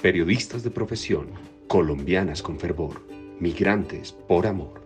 [0.00, 1.26] periodistas de profesión,
[1.68, 3.02] colombianas con fervor,
[3.38, 4.80] migrantes por amor.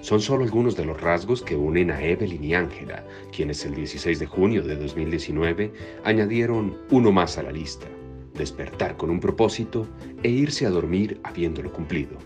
[0.00, 4.18] Son solo algunos de los rasgos que unen a Evelyn y Ángela, quienes el 16
[4.18, 5.72] de junio de 2019
[6.04, 7.86] añadieron uno más a la lista,
[8.34, 9.86] despertar con un propósito
[10.22, 12.18] e irse a dormir habiéndolo cumplido.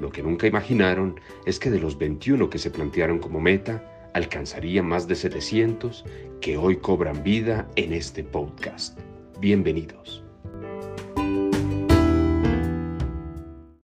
[0.00, 4.82] Lo que nunca imaginaron es que de los 21 que se plantearon como meta, alcanzaría
[4.82, 6.04] más de 700
[6.40, 8.98] que hoy cobran vida en este podcast.
[9.40, 10.23] Bienvenidos.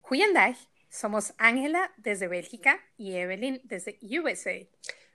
[0.10, 0.56] Goedendag,
[0.90, 4.66] somos Ángela desde Bélgica y Evelyn desde USA.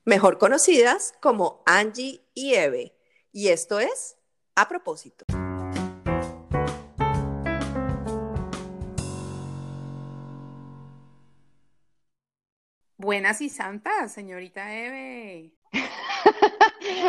[0.05, 2.95] Mejor conocidas como Angie y Eve.
[3.33, 4.19] Y esto es
[4.55, 5.25] A propósito.
[12.99, 15.55] Buenas y santas, señorita Eve.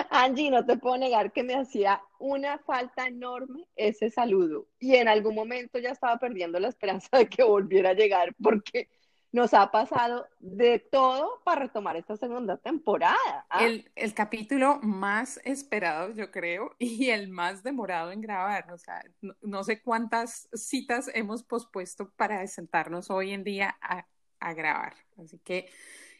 [0.09, 4.67] Angie, no te puedo negar que me hacía una falta enorme ese saludo.
[4.80, 8.89] Y en algún momento ya estaba perdiendo la esperanza de que volviera a llegar porque
[9.34, 13.45] nos ha pasado de todo para retomar esta segunda temporada.
[13.50, 13.66] ¿ah?
[13.66, 18.72] El, el, capítulo más esperado, yo creo, y el más demorado en grabar.
[18.72, 24.06] O sea, no, no sé cuántas citas hemos pospuesto para sentarnos hoy en día a,
[24.40, 24.94] a grabar.
[25.17, 25.67] Así que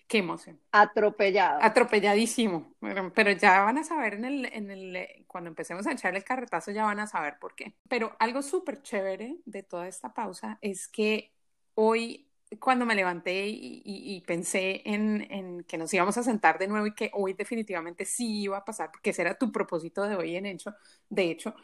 [0.08, 0.60] Qué emoción.
[0.72, 1.60] Atropellado.
[1.62, 2.76] Atropelladísimo.
[3.16, 6.24] Pero, ya van a saber en el, en el, eh, cuando empecemos a echar el
[6.24, 7.76] carretazo, ya van a saber por qué.
[7.88, 11.34] Pero algo súper chévere de toda esta pausa es que
[11.76, 16.86] hoy, cuando me levanté y, pensé en, en, que nos íbamos a sentar de nuevo
[16.86, 20.36] y que hoy definitivamente sí iba a pasar, porque ese era tu propósito de hoy
[20.36, 20.76] en hecho,
[21.10, 21.56] de hecho,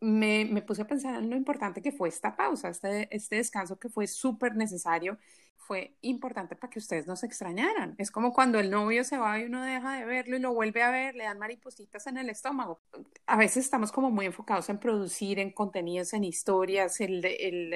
[0.00, 3.78] me, me, puse a pensar en lo importante que fue esta pausa, este, este descanso
[3.78, 5.18] que fue súper necesario
[5.66, 7.96] fue importante para que ustedes no se extrañaran.
[7.98, 10.82] Es como cuando el novio se va y uno deja de verlo y lo vuelve
[10.84, 12.80] a ver, le dan maripositas en el estómago.
[13.26, 17.74] A veces estamos como muy enfocados en producir, en contenidos, en historias, el, el,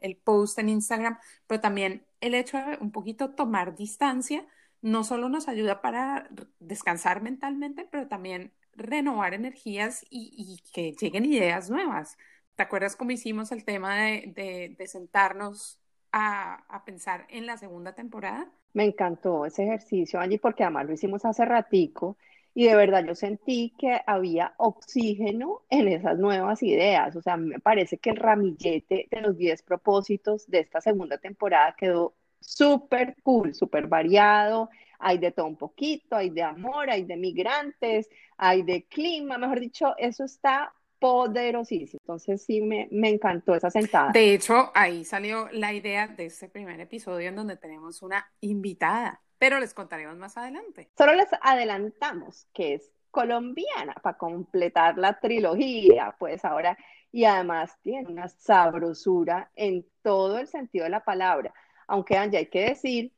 [0.00, 4.46] el, post en Instagram, pero también el hecho de un poquito tomar distancia
[4.80, 6.28] no solo nos ayuda para
[6.60, 12.16] descansar mentalmente, pero también renovar energías y, que lleguen ideas nuevas.
[12.54, 15.80] ¿Te acuerdas cómo hicimos el tema de, de sentarnos
[16.12, 18.48] a, pensar en la segunda temporada?
[18.72, 22.16] Me encantó ese ejercicio, Angie, porque además lo hicimos hace ratico
[22.54, 27.14] y de verdad yo sentí que había oxígeno en esas nuevas ideas.
[27.16, 31.74] O sea, me parece que el ramillete de los 10 propósitos de esta segunda temporada
[31.76, 34.70] quedó súper cool, súper variado.
[34.98, 39.60] Hay de todo un poquito, hay de amor, hay de migrantes, hay de clima, mejor
[39.60, 42.00] dicho, eso está poderosísimo.
[42.02, 44.10] Entonces sí me, me, encantó esa sentada.
[44.12, 49.20] De hecho, ahí salió la idea de este primer episodio en donde tenemos una invitada,
[49.38, 50.90] pero les contaremos más adelante.
[50.96, 56.76] Solo les adelantamos que es colombiana para completar la trilogía, pues ahora,
[57.10, 61.52] y además tiene una sabrosura en todo el sentido de la palabra.
[61.86, 63.12] Aunque Angie, hay que decir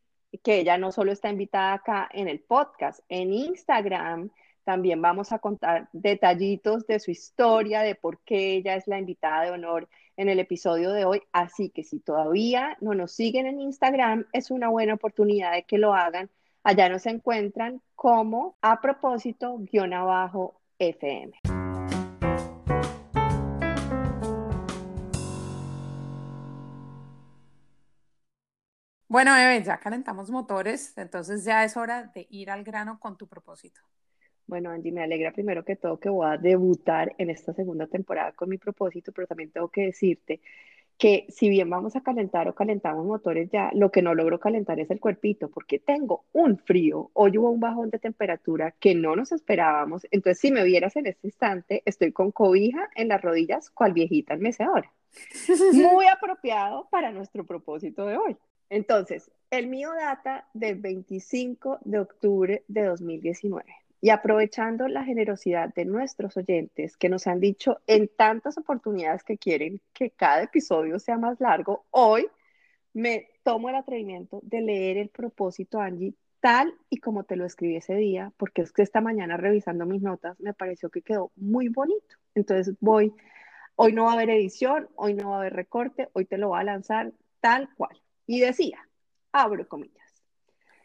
[0.44, 4.30] que ella no solo está invitada acá en el podcast, en Instagram
[4.65, 9.44] también vamos a contar detallitos de su historia, de por qué ella es la invitada
[9.44, 11.22] de honor en el episodio de hoy.
[11.32, 15.78] Así que si todavía no nos siguen en Instagram, es una buena oportunidad de que
[15.78, 16.31] lo hagan.
[16.62, 21.32] Allá nos encuentran como a propósito guion abajo FM.
[29.10, 33.26] Bueno, Eve, ya calentamos motores, entonces ya es hora de ir al grano con tu
[33.26, 33.81] propósito.
[34.50, 38.33] Bueno, Angie, me alegra primero que todo que voy a debutar en esta segunda temporada
[38.33, 40.41] con mi propósito, pero también tengo que decirte
[40.99, 44.81] que si bien vamos a calentar o calentamos motores ya, lo que no logro calentar
[44.81, 49.15] es el cuerpito, porque tengo un frío, hoy hubo un bajón de temperatura que no
[49.15, 53.71] nos esperábamos, entonces si me vieras en este instante, estoy con cobija en las rodillas,
[53.71, 54.93] cual viejita en mecedora.
[55.75, 58.37] Muy apropiado para nuestro propósito de hoy.
[58.69, 63.65] Entonces, el mío data del 25 de octubre de 2019.
[64.00, 69.37] Y aprovechando la generosidad de nuestros oyentes que nos han dicho en tantas oportunidades que
[69.37, 72.26] quieren que cada episodio sea más largo, hoy
[72.94, 77.76] me tomo el atrevimiento de leer el propósito, Angie, tal y como te lo escribí
[77.76, 81.69] ese día, porque es que esta mañana revisando mis notas me pareció que quedó muy
[81.69, 82.17] bonito.
[82.35, 83.14] Entonces voy,
[83.76, 86.49] hoy no va a haber edición, hoy no va a haber recorte, hoy te lo
[86.49, 88.00] voy a lanzar tal cual.
[88.26, 88.79] Y decía,
[89.32, 90.23] abro comillas,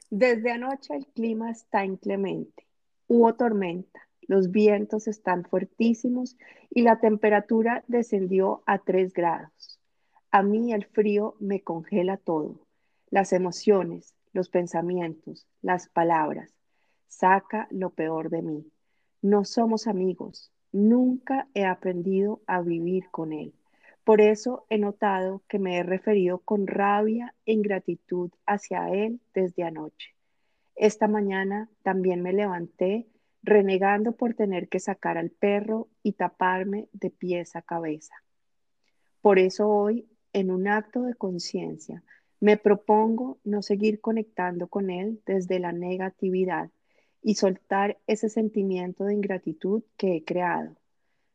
[0.09, 2.65] desde anoche el clima está inclemente
[3.07, 6.37] Hubo tormenta, los vientos están fuertísimos
[6.71, 9.79] y la temperatura descendió a 3 grados.
[10.31, 12.65] A mí el frío me congela todo,
[13.11, 16.51] las emociones, los pensamientos, las palabras.
[17.07, 18.71] Saca lo peor de mí.
[19.21, 20.51] No somos amigos.
[20.71, 23.53] Nunca he aprendido a vivir con él.
[24.03, 29.63] Por eso he notado que me he referido con rabia e ingratitud hacia él desde
[29.63, 30.14] anoche.
[30.75, 33.07] Esta mañana también me levanté
[33.43, 38.15] renegando por tener que sacar al perro y taparme de pies a cabeza.
[39.21, 42.03] Por eso hoy, en un acto de conciencia,
[42.41, 46.69] me propongo no seguir conectando con él desde la negatividad
[47.21, 50.75] y soltar ese sentimiento de ingratitud que he creado.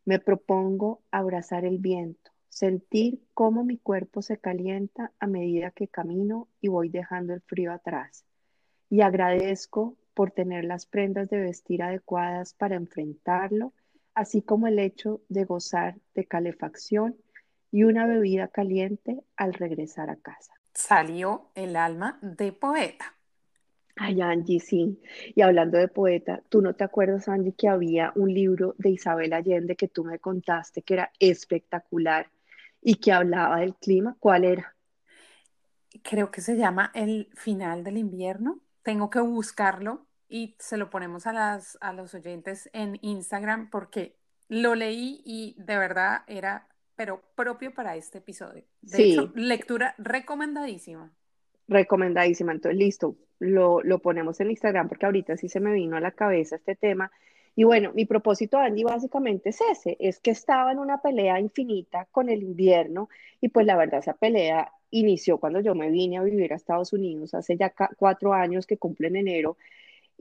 [0.04, 6.48] Me propongo abrazar el viento, sentir cómo mi cuerpo se calienta a medida que camino
[6.60, 8.24] y voy dejando el frío atrás.
[8.90, 13.72] Y agradezco por tener las prendas de vestir adecuadas para enfrentarlo,
[14.14, 17.16] así como el hecho de gozar de calefacción
[17.70, 20.52] y una bebida caliente al regresar a casa.
[20.74, 23.14] Salió el alma de poeta.
[23.96, 25.00] Ay, Angie, sí.
[25.34, 29.32] Y hablando de poeta, ¿tú no te acuerdas, Angie, que había un libro de Isabel
[29.32, 32.30] Allende que tú me contaste que era espectacular
[32.80, 34.16] y que hablaba del clima?
[34.18, 34.74] ¿Cuál era?
[36.02, 38.60] Creo que se llama El final del invierno.
[38.90, 44.16] Tengo que buscarlo y se lo ponemos a, las, a los oyentes en Instagram porque
[44.48, 46.66] lo leí y de verdad era,
[46.96, 48.64] pero propio para este episodio.
[48.82, 49.12] De sí.
[49.12, 51.12] hecho, lectura recomendadísima.
[51.68, 52.50] Recomendadísima.
[52.50, 56.10] Entonces, listo, lo, lo ponemos en Instagram porque ahorita sí se me vino a la
[56.10, 57.12] cabeza este tema.
[57.54, 62.08] Y bueno, mi propósito, Andy, básicamente es ese, es que estaba en una pelea infinita
[62.10, 63.08] con el invierno
[63.40, 66.92] y pues la verdad esa pelea inició cuando yo me vine a vivir a Estados
[66.92, 69.56] Unidos hace ya cuatro años que cumple en enero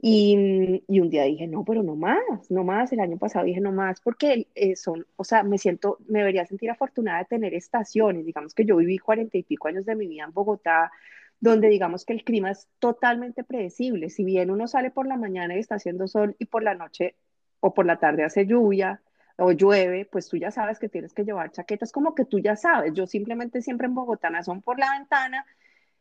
[0.02, 2.18] y, y, un día dije, no, pero no más,
[2.48, 2.90] no más.
[2.92, 6.46] El año pasado dije, no más, porque eh, son, o sea, me siento, me debería
[6.46, 8.24] sentir afortunada de tener estaciones.
[8.24, 10.90] Digamos que yo viví cuarenta y pico años de mi vida en Bogotá,
[11.38, 14.08] donde digamos que el clima es totalmente predecible.
[14.08, 17.16] Si bien uno sale por la mañana y está haciendo sol y por la noche
[17.60, 19.02] o por la tarde hace lluvia
[19.40, 22.56] o llueve, pues tú ya sabes que tienes que llevar chaquetas, como que tú ya
[22.56, 22.92] sabes.
[22.94, 25.44] Yo simplemente siempre en Bogotá son por la ventana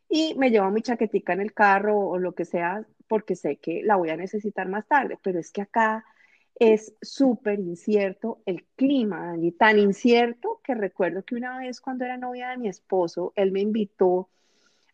[0.10, 3.82] y me llevo mi chaquetica en el carro o lo que sea porque sé que
[3.84, 6.06] la voy a necesitar más tarde, pero es que acá
[6.56, 12.18] es súper incierto el clima, y tan incierto que recuerdo que una vez cuando era
[12.18, 14.30] novia de mi esposo, él me invitó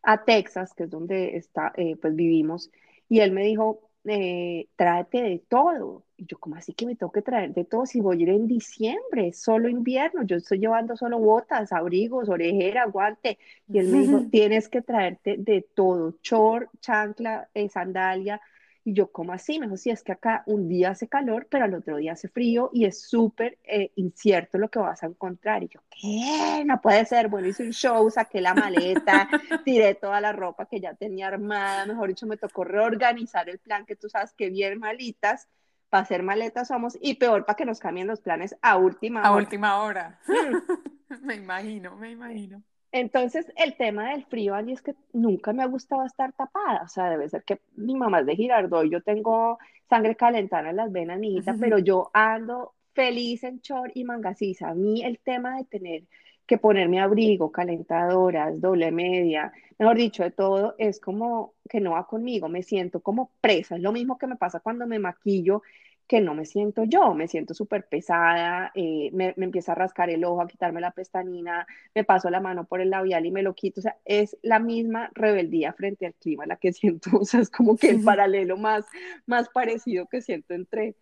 [0.03, 2.71] a Texas, que es donde está, eh, pues vivimos,
[3.09, 6.03] y él me dijo, eh, tráete de todo.
[6.17, 8.29] Y yo, como así que me tengo que traer de todo si voy a ir
[8.29, 10.23] en diciembre, solo invierno?
[10.23, 13.37] Yo estoy llevando solo botas, abrigos, orejera, guante.
[13.67, 18.41] Y él me dijo, tienes que traerte de todo, chor, chancla, eh, sandalia,
[18.87, 19.59] y yo, ¿cómo así?
[19.59, 22.27] Me dijo, sí, es que acá un día hace calor, pero al otro día hace
[22.27, 25.63] frío y es súper eh, incierto lo que vas a encontrar.
[25.63, 26.63] Y yo, ¿qué?
[26.65, 27.27] No puede ser.
[27.27, 29.27] Bueno, hice un show, saqué la maleta,
[29.65, 31.87] tiré toda la ropa que ya tenía armada.
[31.87, 35.49] Mejor dicho, me tocó reorganizar el plan, que tú sabes que bien malitas.
[35.89, 39.29] Para hacer maletas somos y peor para que nos cambien los planes a última hora.
[39.29, 40.19] A última hora.
[40.27, 41.15] Mm.
[41.25, 42.61] me imagino, me imagino.
[42.97, 46.83] Entonces, el tema del frío, Angie, es que nunca me ha gustado estar tapada.
[46.83, 49.59] O sea, debe ser que mi mamá es de Girardot, yo tengo
[49.89, 54.69] sangre calentada en las venas, mi pero yo ando feliz en short y mangasiza.
[54.69, 56.03] A mí el tema de tener
[56.47, 62.07] que ponerme abrigo, calentadoras, doble media, mejor dicho, de todo, es como que no va
[62.07, 63.75] conmigo, me siento como presa.
[63.75, 65.63] Es lo mismo que me pasa cuando me maquillo
[66.07, 70.09] que no me siento yo, me siento súper pesada, eh, me, me, empieza a rascar
[70.09, 71.65] el ojo, a quitarme la pestañina,
[71.95, 74.59] me paso la mano por el labial y me lo quito, o sea, es la
[74.59, 78.57] misma rebeldía frente al clima la que siento, o sea, es como que el paralelo
[78.57, 78.85] más,
[79.25, 80.95] más parecido que siento entre,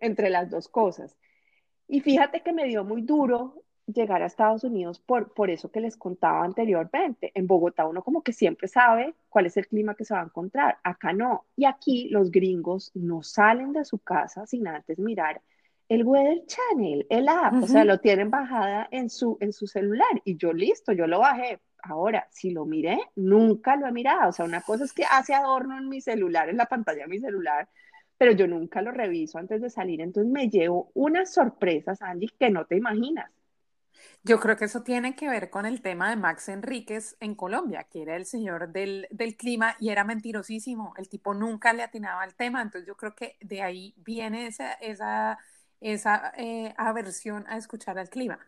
[0.00, 1.16] entre las dos cosas.
[1.88, 5.80] Y fíjate que me dio muy duro llegar a Estados Unidos por, por eso que
[5.80, 7.32] les contaba anteriormente.
[7.34, 10.24] En Bogotá uno como que siempre sabe cuál es el clima que se va a
[10.24, 10.78] encontrar.
[10.82, 11.46] Acá no.
[11.56, 15.40] Y aquí los gringos no salen de su casa sin antes mirar
[15.90, 20.08] el Weather Channel, el app, o sea, lo tienen bajada en su, en su celular.
[20.24, 21.58] Y yo listo, yo lo bajé.
[21.82, 24.28] Ahora, si lo miré, nunca lo he mirado.
[24.28, 27.08] O sea, una cosa es que hace adorno en mi celular, en la pantalla de
[27.08, 27.68] mi celular,
[28.16, 30.00] pero yo nunca lo reviso antes de salir.
[30.00, 33.28] Entonces me llevo unas sorpresas, Andy, que no te imaginas.
[34.22, 37.84] Yo creo que eso tiene que ver con el tema de Max Enríquez en Colombia,
[37.90, 40.94] que era el señor del, del, clima y era mentirosísimo.
[40.96, 44.72] El tipo nunca le atinaba al tema, entonces yo creo que de ahí viene esa,
[44.74, 45.38] esa,
[45.80, 48.38] esa eh, aversión a escuchar al clima.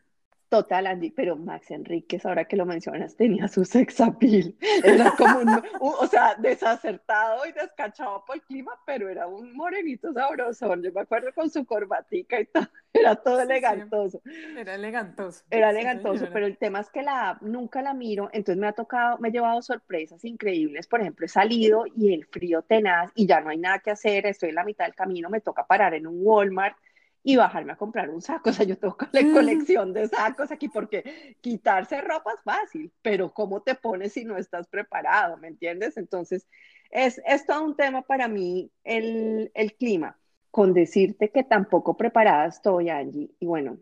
[0.52, 4.54] Total, Andy, pero Max Enríquez, ahora que lo mencionas, tenía su sex appeal.
[4.84, 10.12] Era como un, o sea, desacertado y descachado por el clima, pero era un morenito
[10.12, 10.76] sabroso.
[10.76, 14.20] Yo me acuerdo con su corbatica y todo, era todo elegantoso.
[14.54, 15.42] Era elegantoso.
[15.48, 19.16] Era elegantoso, pero el tema es que la nunca la miro, entonces me ha tocado,
[19.20, 20.86] me he llevado sorpresas increíbles.
[20.86, 24.26] Por ejemplo, he salido y el frío tenaz y ya no hay nada que hacer,
[24.26, 26.76] estoy en la mitad del camino, me toca parar en un Walmart
[27.24, 28.50] y bajarme a comprar un saco.
[28.50, 29.32] O sea, yo tengo la mm.
[29.32, 34.36] colección de sacos aquí porque quitarse ropa es fácil, pero ¿cómo te pones si no
[34.36, 35.36] estás preparado?
[35.38, 35.96] ¿Me entiendes?
[35.96, 36.46] Entonces,
[36.90, 40.18] es, es todo un tema para mí el, el clima.
[40.50, 43.78] Con decirte que tampoco preparada estoy, Angie, y bueno,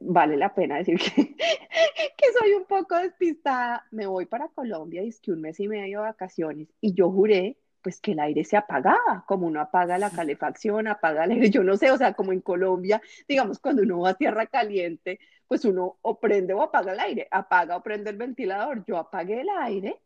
[0.00, 3.86] vale la pena decir que, que, soy un poco despistada.
[3.90, 7.10] Me voy para Colombia y es que un mes y medio de vacaciones y yo
[7.10, 11.50] juré pues que el aire se apagaba, como uno apaga la calefacción, apaga el aire,
[11.50, 15.18] yo no sé, o sea, como en Colombia, digamos, cuando uno va a tierra caliente,
[15.48, 19.40] pues uno o prende o apaga el aire, apaga o prende el ventilador, yo apagué
[19.42, 20.00] el aire,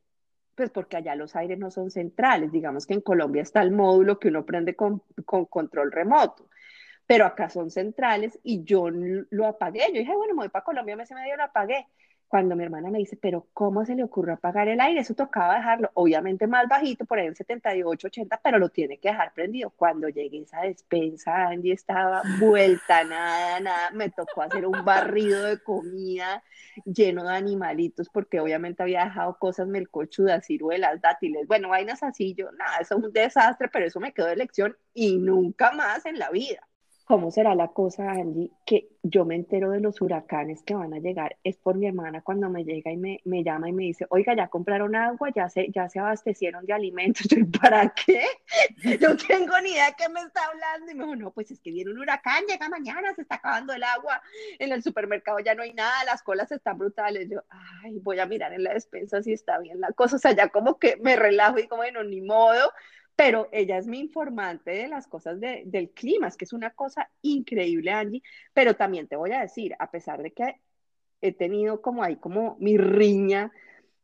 [0.54, 4.18] pues porque allá los aires no son centrales, digamos que en Colombia está el módulo
[4.18, 6.48] que uno prende con, con control remoto,
[7.06, 10.96] pero acá son centrales y yo lo apagué, yo dije, bueno, me voy para Colombia,
[10.96, 11.86] me se medio lo apagué,
[12.28, 15.00] cuando mi hermana me dice, pero ¿cómo se le ocurre apagar el aire?
[15.00, 19.08] Eso tocaba dejarlo, obviamente más bajito, por ahí en 78, 80, pero lo tiene que
[19.08, 19.70] dejar prendido.
[19.70, 25.42] Cuando llegué a esa despensa, Andy estaba vuelta, nada, nada, me tocó hacer un barrido
[25.44, 26.42] de comida
[26.84, 32.50] lleno de animalitos, porque obviamente había dejado cosas melcochudas, ciruelas, dátiles, bueno, vainas así, yo,
[32.52, 36.18] nada, eso es un desastre, pero eso me quedó de lección y nunca más en
[36.18, 36.66] la vida.
[37.06, 40.98] ¿Cómo será la cosa, Angie, que yo me entero de los huracanes que van a
[40.98, 41.36] llegar?
[41.44, 44.34] Es por mi hermana cuando me llega y me, me llama y me dice, oiga,
[44.34, 47.28] ya compraron agua, ya se, ya se abastecieron de alimentos.
[47.30, 48.24] Yo, ¿para qué?
[49.00, 50.90] No tengo ni idea de qué me está hablando.
[50.90, 53.72] Y me dijo, no, pues es que viene un huracán, llega mañana, se está acabando
[53.72, 54.20] el agua,
[54.58, 57.28] en el supermercado ya no hay nada, las colas están brutales.
[57.30, 57.38] Yo,
[57.84, 60.16] ay, voy a mirar en la despensa si está bien la cosa.
[60.16, 62.72] O sea, ya como que me relajo y digo, bueno, ni modo
[63.16, 67.10] pero ella es mi informante de las cosas del clima, es que es una cosa
[67.22, 70.60] increíble, Angie, pero también te voy a decir, a pesar de que
[71.22, 73.50] he tenido como ahí como mi riña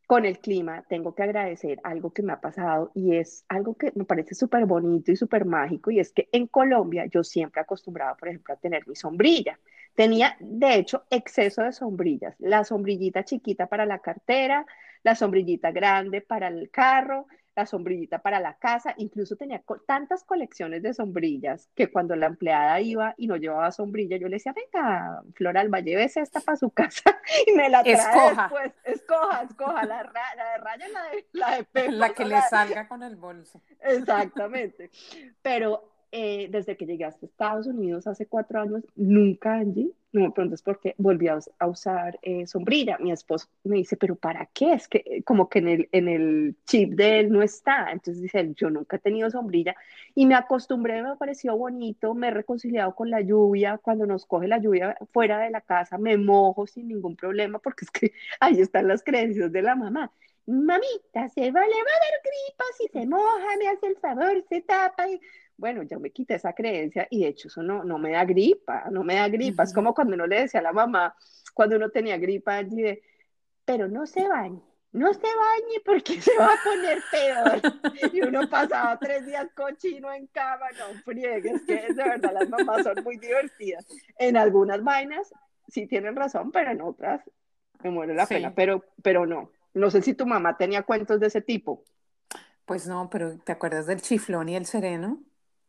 [0.06, 3.92] con el clima, tengo que agradecer algo que me ha pasado y es algo que
[3.94, 8.16] me parece súper bonito y súper mágico y es que en Colombia yo siempre acostumbraba,
[8.16, 9.58] por ejemplo, a tener mi sombrilla.
[9.94, 12.34] Tenía, de hecho, exceso de sombrillas.
[12.40, 14.66] La sombrillita chiquita para la cartera,
[15.02, 20.82] la sombrillita grande para el carro, la sombrillita para la casa, incluso tenía tantas colecciones
[20.82, 25.22] de sombrillas que cuando la empleada iba y no llevaba sombrilla, yo le decía, venga,
[25.34, 28.42] Floralba, llévese esta para su casa y me la trae escoja.
[28.42, 33.02] después, escoja, escoja, la, de raya, la de, la de La que le salga con
[33.02, 33.60] el bolso.
[33.80, 34.90] Exactamente,
[35.42, 40.30] pero eh, desde que llegué a Estados Unidos hace cuatro años, nunca, Angie, no me
[40.30, 42.98] preguntes por qué, volví a, usar eh, sombrilla.
[42.98, 44.74] Mi esposo me dice, pero ¿para qué?
[44.74, 47.90] Es que eh, como que en el, en el chip de él no está.
[47.90, 49.74] Entonces dice, yo nunca he tenido sombrilla
[50.14, 53.78] y me acostumbré, me pareció bonito, me he reconciliado con la lluvia.
[53.78, 57.84] Cuando nos coge la lluvia fuera de la casa, me mojo sin ningún problema porque
[57.84, 60.12] es que ahí están las creencias de la mamá
[60.46, 64.44] mamita, se va, le va a dar gripa si se moja, me hace el favor,
[64.48, 65.08] se tapa.
[65.08, 65.20] Y
[65.56, 68.88] bueno, yo me quité esa creencia y de hecho eso no, no me da gripa,
[68.90, 69.62] no me da gripa.
[69.62, 71.14] Es como cuando uno le decía a la mamá,
[71.54, 73.02] cuando uno tenía gripa, allí de,
[73.64, 78.12] pero no se bañe, no se bañe porque se va a poner peor.
[78.12, 82.82] Y uno pasaba tres días cochino en cama, no friegues, que de verdad las mamás
[82.82, 83.86] son muy divertidas.
[84.18, 85.32] En algunas vainas
[85.68, 87.22] sí tienen razón, pero en otras
[87.82, 89.50] me muere la pena, pero, pero no.
[89.74, 91.84] No sé si tu mamá tenía cuentos de ese tipo.
[92.66, 95.22] Pues no, pero ¿te acuerdas del chiflón y el sereno?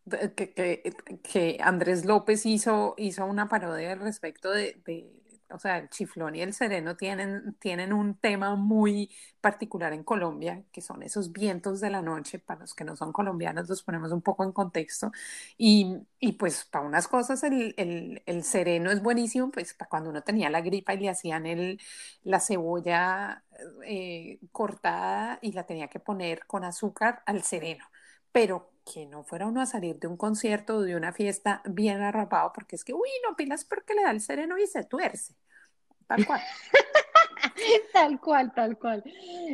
[0.10, 0.94] Que, que,
[1.24, 6.36] que, Andrés López hizo, hizo una parodia al respecto de, de, o sea, el chiflón
[6.36, 11.80] y el sereno tienen, tienen un tema muy particular en Colombia, que son esos vientos
[11.80, 15.12] de la noche, para los que no son colombianos los ponemos un poco en contexto,
[15.58, 20.10] y, y pues para unas cosas el, el, el, sereno es buenísimo, pues para cuando
[20.10, 21.80] uno tenía la gripa y le hacían el,
[22.24, 23.44] la cebolla
[23.86, 27.86] eh, cortada y la tenía que poner con azúcar al sereno,
[28.32, 32.02] pero que no fuera uno a salir de un concierto o de una fiesta bien
[32.02, 35.36] arrapado, porque es que, uy, no pilas porque le da el sereno y se tuerce.
[36.08, 36.42] Tal cual.
[37.94, 39.04] tal cual, tal cual.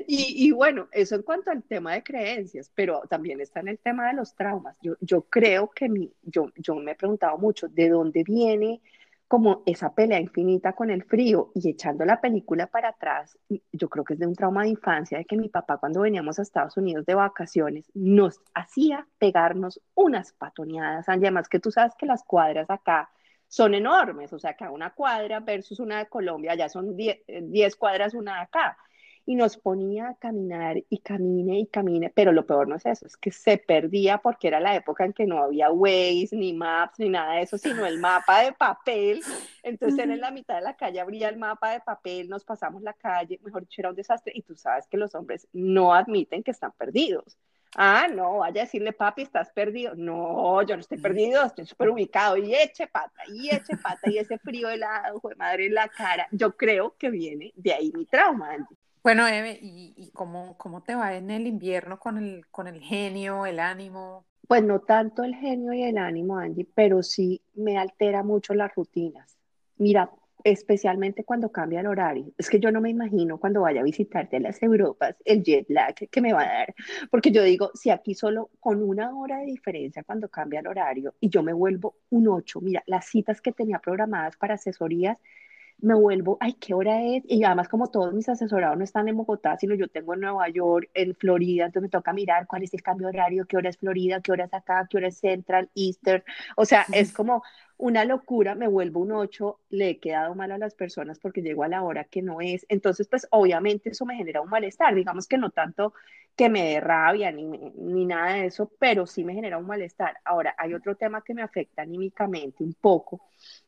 [0.07, 3.79] Y, y, bueno, eso en cuanto al tema de creencias, pero también está en el
[3.79, 4.77] tema de los traumas.
[4.81, 8.81] Yo, yo creo que mi, yo, yo me he preguntado mucho de dónde viene
[9.29, 13.37] como esa pelea infinita con el frío y echando la película para atrás,
[13.71, 16.39] yo creo que es de un trauma de infancia, de que mi papá cuando veníamos
[16.39, 22.07] a Estados Unidos de vacaciones nos hacía pegarnos unas patoneadas, además que tú sabes que
[22.07, 23.11] las cuadras acá
[23.47, 28.15] son enormes, o sea, que una cuadra versus una de Colombia, ya son 10 cuadras
[28.15, 28.77] una de acá
[29.29, 33.05] y nos ponía a caminar y camine y camine, pero lo peor no es eso,
[33.05, 36.97] es que se perdía porque era la época en que no había Waze, ni Maps,
[36.97, 39.21] ni nada de eso, sino el mapa de papel.
[39.61, 42.93] Entonces en la mitad de la calle abría el mapa de papel, nos pasamos la
[42.93, 46.49] calle, mejor dicho, era un desastre y tú sabes que los hombres no admiten que
[46.49, 47.37] están perdidos.
[47.75, 49.93] Ah, no, vaya a decirle, papi, estás perdido.
[49.93, 52.35] No, yo no estoy perdido, estoy súper ubicado.
[52.35, 56.27] Y eche pata, y eche pata, y ese frío helado, de madre en la cara.
[56.31, 58.75] Yo creo que viene de ahí mi trauma, Andy.
[59.03, 62.81] Bueno, Eve, ¿y, y cómo, cómo, te va en el invierno con el, con el
[62.81, 64.25] genio, el ánimo?
[64.47, 68.73] Pues no tanto el genio y el ánimo, Andy, pero sí me altera mucho las
[68.75, 69.37] rutinas.
[69.77, 70.11] Mira,
[70.43, 72.31] especialmente cuando cambia el horario.
[72.37, 75.65] Es que yo no me imagino cuando vaya a visitarte a las Europas el jet
[75.69, 76.75] lag que me va a dar,
[77.11, 81.15] porque yo digo, si aquí solo con una hora de diferencia cuando cambia el horario
[81.19, 85.17] y yo me vuelvo un 8, mira, las citas que tenía programadas para asesorías,
[85.81, 87.23] me vuelvo, ay, ¿qué hora es?
[87.27, 90.49] Y además como todos mis asesorados no están en Bogotá, sino yo tengo en Nueva
[90.49, 93.77] York, en Florida, entonces me toca mirar cuál es el cambio horario, qué hora es
[93.77, 96.23] Florida, qué hora es acá, qué hora es Central, Eastern,
[96.57, 97.43] o sea, es como
[97.79, 101.63] una locura, me vuelvo un 8, le he quedado mal a las personas porque llego
[101.63, 102.65] a la hora que no es.
[102.69, 105.93] Entonces, pues obviamente eso me genera un malestar, digamos que no tanto
[106.35, 110.17] que me dé rabia ni, ni nada de eso, pero sí me genera un malestar.
[110.25, 113.21] Ahora, hay otro tema que me afecta anímicamente un poco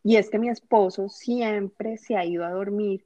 [0.03, 3.05] y es que mi esposo siempre se ha ido a dormir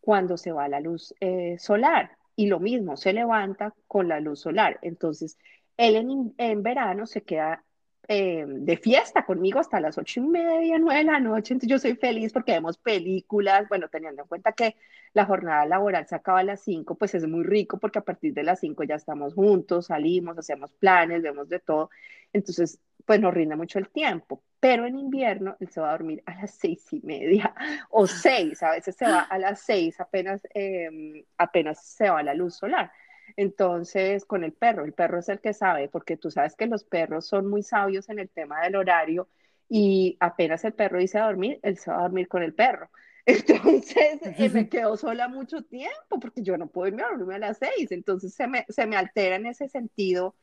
[0.00, 4.40] cuando se va la luz eh, solar y lo mismo, se levanta con la luz
[4.40, 4.78] solar.
[4.82, 5.36] Entonces,
[5.76, 7.64] él en, en verano se queda
[8.08, 11.54] eh, de fiesta conmigo hasta las ocho y media, nueve de la noche.
[11.54, 14.76] Entonces yo soy feliz porque vemos películas, bueno, teniendo en cuenta que
[15.12, 18.34] la jornada laboral se acaba a las cinco, pues es muy rico porque a partir
[18.34, 21.90] de las cinco ya estamos juntos, salimos, hacemos planes, vemos de todo.
[22.32, 24.42] Entonces, pues nos rinde mucho el tiempo.
[24.60, 27.54] Pero en invierno él se va a dormir a las seis y media
[27.90, 32.34] o seis, a veces se va a las seis, apenas, eh, apenas se va la
[32.34, 32.90] luz solar.
[33.36, 36.84] Entonces, con el perro, el perro es el que sabe, porque tú sabes que los
[36.84, 39.28] perros son muy sabios en el tema del horario
[39.68, 42.90] y apenas el perro dice a dormir, él se va a dormir con el perro.
[43.26, 47.38] Entonces, eh, me quedo sola mucho tiempo porque yo no puedo irme a dormir a
[47.38, 47.90] las seis.
[47.90, 50.36] Entonces, se me, se me altera en ese sentido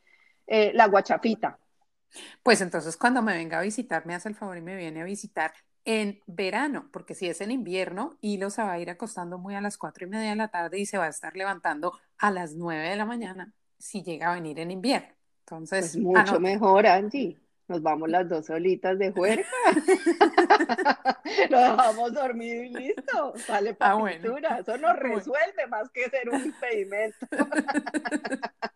[0.48, 1.60] eh, la guachafita.
[2.44, 5.06] Pues entonces, cuando me venga a visitar, me hace el favor y me viene a
[5.06, 5.54] visitar
[5.86, 9.62] en verano, porque si es en invierno, Hilo se va a ir acostando muy a
[9.62, 12.56] las cuatro y media de la tarde y se va a estar levantando a las
[12.56, 15.10] nueve de la mañana si llega a venir en invierno.
[15.40, 17.38] Entonces, pues mucho mejor, Angie.
[17.68, 19.46] Nos vamos las dos solitas de juerga.
[21.50, 23.34] Nos dejamos dormir y listo.
[23.38, 24.60] Sale para ah, pintura.
[24.60, 27.26] Eso nos resuelve más que ser un impedimento.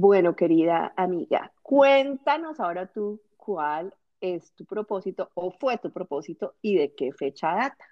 [0.00, 6.76] Bueno, querida amiga, cuéntanos ahora tú cuál es tu propósito o fue tu propósito y
[6.76, 7.84] de qué fecha data.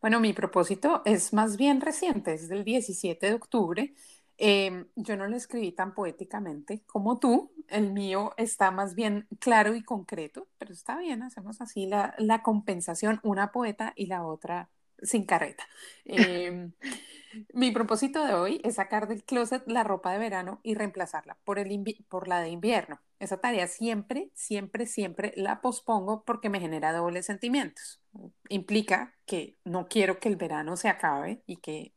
[0.00, 3.94] Bueno, mi propósito es más bien reciente, es del 17 de octubre.
[4.38, 9.76] Em, yo no lo escribí tan poéticamente como tú, el mío está más bien claro
[9.76, 14.68] y concreto, pero está bien, hacemos así la, la compensación, una poeta y la otra
[15.02, 15.66] sin carreta.
[16.04, 16.72] Em,
[17.52, 21.58] mi propósito de hoy es sacar del closet la ropa de verano y reemplazarla por,
[21.58, 23.00] el por la de invierno.
[23.18, 28.00] Esa tarea siempre, siempre, siempre la pospongo porque me genera dobles sentimientos.
[28.48, 31.94] Implica que no quiero que el verano se acabe y que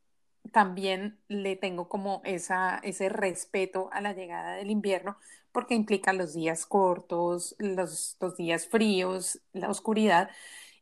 [0.52, 5.18] también le tengo como esa, ese respeto a la llegada del invierno
[5.52, 10.30] porque implica los días cortos, los, los días fríos, la oscuridad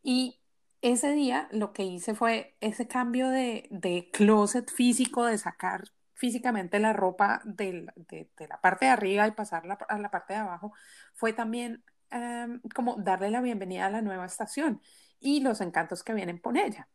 [0.01, 0.40] y
[0.81, 5.83] ese día lo que hice fue ese cambio de, de closet físico, de sacar
[6.21, 10.39] físicamente la ropa de, de, la parte de arriba y pasarla a la parte de
[10.39, 10.71] abajo,
[11.13, 14.81] fue también em, como darle la bienvenida a la nueva estación
[15.19, 16.87] y los encantos que vienen con ella.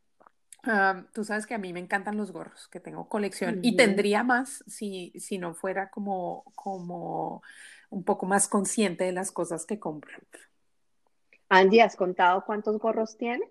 [1.13, 4.63] tú sabes que a mí me encantan los gorros, que tengo colección y tendría más
[4.65, 7.41] si, si no fuera como, como
[7.89, 10.17] un poco más consciente de las cosas que compro.
[11.49, 13.49] Andy, ¿has contado cuántos gorros tienes?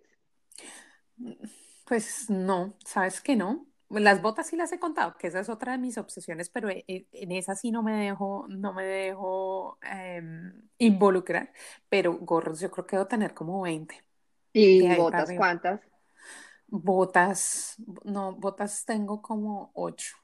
[1.87, 3.67] Pues no, sabes que no.
[3.89, 6.85] Las botas sí las he contado, que esa es otra de mis obsesiones, pero e,
[6.89, 11.53] e, en esa sí no me dejo, no me dejo em, involucrar.
[11.89, 14.03] Pero gorros yo creo que debo tener como 20.
[14.53, 15.81] ¿Y botas cuántas?
[16.69, 20.17] Botas, no, botas tengo como 8.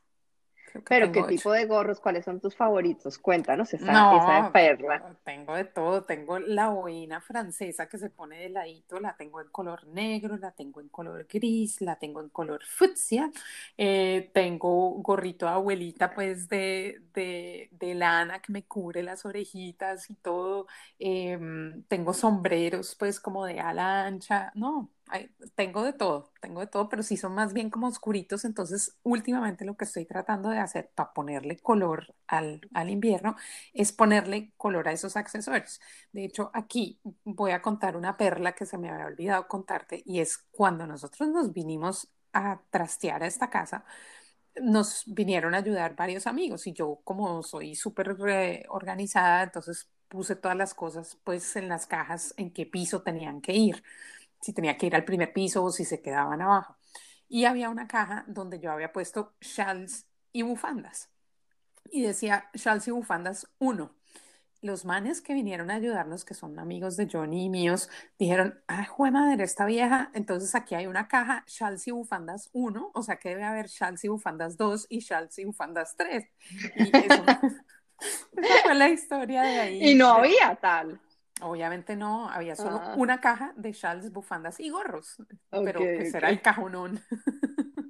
[0.89, 2.01] Pero ¿qué tipo de gorros?
[2.01, 3.19] ¿Cuáles son tus favoritos?
[3.19, 5.17] Cuéntanos esa, esa de perla.
[5.25, 6.03] Tengo de todo.
[6.03, 10.53] Tengo la boina francesa que se pone de ladito, la tengo en color negro, la
[10.53, 13.31] tengo en color gris, la tengo en color fucsia.
[13.77, 20.11] Eh, tengo gorrito de abuelita pues de, de, de, lana que me cubre las orejitas
[20.11, 20.67] y todo.
[20.99, 24.53] Em, tengo sombreros pues como de ala ancha.
[24.55, 24.91] No,
[25.55, 29.65] tengo de todo, tengo de todo, pero sí son más bien como oscuritos, entonces últimamente
[29.65, 33.37] lo que estoy tratando de hacer para ponerle color al, al invierno
[33.75, 35.81] es ponerle color a esos accesorios.
[36.13, 40.21] De hecho, aquí voy a contar una perla que se me había olvidado contarte y
[40.21, 43.85] es cuando nosotros nos vinimos a trastear a esta casa,
[44.61, 50.37] nos vinieron a ayudar varios amigos y yo como soy súper eh, organizada, entonces puse
[50.37, 53.83] todas las cosas pues en las cajas en qué piso tenían que ir,
[54.43, 56.77] si tenía que ir al primer piso o si se quedaban abajo.
[57.29, 61.09] Y había una caja donde yo había puesto shawls y bufandas.
[61.91, 64.03] Y decía shawls y bufandas 1
[64.63, 68.87] los manes que vinieron a ayudarnos, que son amigos de Johnny y míos, dijeron, ay,
[68.87, 73.17] jue madre, esta vieja, entonces aquí hay una caja, shawls y bufandas 1, o sea
[73.17, 76.25] que debe haber shawls y bufandas 2 y shawls y bufandas 3.
[76.77, 77.25] Y eso,
[78.37, 79.91] esa fue la historia de ahí.
[79.91, 81.01] Y no había tal.
[81.43, 82.95] Obviamente no, había solo ah.
[82.97, 85.17] una caja de shawls, bufandas y gorros,
[85.51, 87.01] pero ese era el cajonón.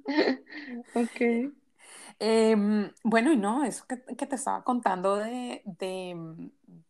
[0.95, 1.21] ok.
[2.19, 5.63] Em, bueno, y no, eso que, te estaba contando de,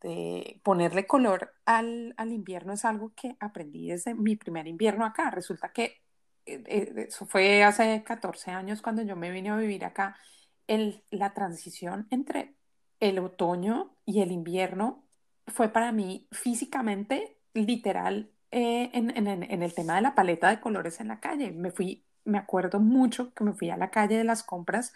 [0.01, 5.31] de ponerle color al, al, invierno es algo que aprendí desde mi primer invierno acá.
[5.31, 6.01] Resulta que
[6.45, 10.17] eh, eh, eso fue hace 14 años cuando yo me vine a vivir acá.
[10.67, 12.55] El, la transición entre
[12.99, 15.02] el otoño y el invierno
[15.47, 20.59] fue para mí físicamente literal eh, en, en, en, el tema de la paleta de
[20.59, 21.51] colores en la calle.
[21.51, 24.93] Me fui, me acuerdo mucho que me fui a la calle de las compras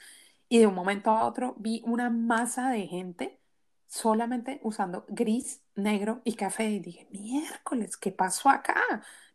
[0.49, 3.39] y de un momento a otro vi una masa de gente
[3.87, 6.69] solamente usando gris, negro y café.
[6.69, 8.75] Y dije, miércoles, ¿qué pasó acá?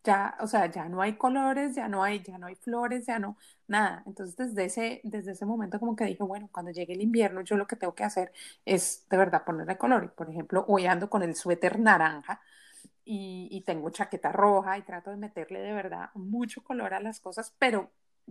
[0.05, 3.21] Ya, o sea, ya no hay colores, ya no hay, ya no hay flores, ya
[3.21, 3.37] no,
[3.69, 4.03] nada.
[4.05, 7.57] Entonces, desde ese, desde ese momento como que dije, bueno, cuando llegue el invierno, yo
[7.57, 8.33] lo que tengo que hacer
[8.65, 10.03] es de verdad ponerle color.
[10.05, 12.41] Y, por ejemplo, hoy ando con el suéter naranja
[13.05, 17.21] y, y tengo chaqueta roja y trato de meterle de verdad mucho color a las
[17.21, 17.91] cosas, pero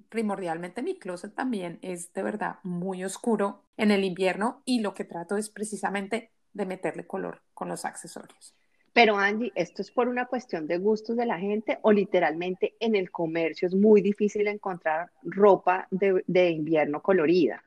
[0.10, 5.06] primordialmente mi closet también es de verdad muy oscuro en el invierno y lo que
[5.06, 8.56] trato es precisamente de meterle color con los accesorios.
[8.94, 12.96] Pero Angie, ¿esto es por una cuestión de gustos de la gente o literalmente en
[12.96, 17.64] el comercio es muy difícil encontrar ropa de, de invierno colorida?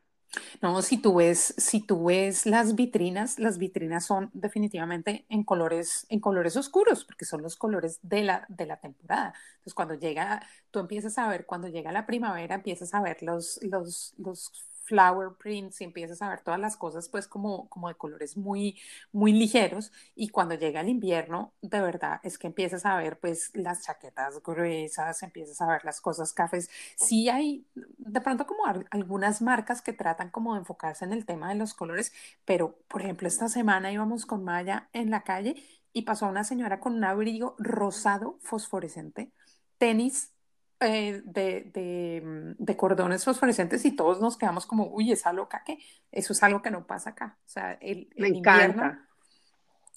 [0.61, 6.07] No, si tú ves, si tú ves las vitrinas, las vitrinas son definitivamente en colores,
[6.09, 9.35] en colores oscuros, porque son los colores de la, de la temporada.
[9.53, 13.61] Entonces, cuando llega, tú empiezas a ver, cuando llega la primavera, empiezas a ver los,
[13.63, 14.51] los, los
[14.85, 18.79] flower prints y empiezas a ver todas las cosas pues como, como de colores muy,
[19.12, 23.51] muy ligeros y cuando llega el invierno, de verdad es que empiezas a ver pues
[23.55, 26.68] las chaquetas gruesas, empiezas a ver las cosas cafés.
[26.97, 31.49] Sí hay de pronto como algunas marcas que tratan como de enfocarse en el tema
[31.49, 32.12] de los colores,
[32.44, 35.57] pero por ejemplo esta semana íbamos con Maya en la calle
[35.92, 39.33] y pasó una señora con un abrigo rosado fosforescente,
[39.79, 40.34] tenis
[40.81, 45.79] eh, de, mm, de, cordones fosforescentes y todos nos quedamos como, uy, esa loca que
[46.11, 47.39] eso es algo que no pasa acá.
[47.45, 49.07] O sea, el, Me encanta.